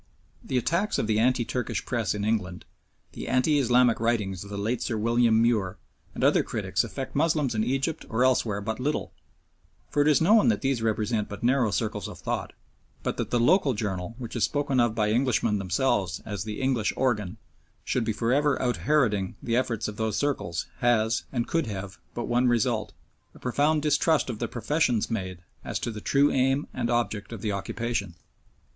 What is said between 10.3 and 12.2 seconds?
that these represent but narrow circles of